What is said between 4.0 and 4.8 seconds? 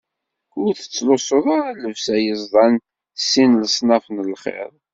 n lxiḍ.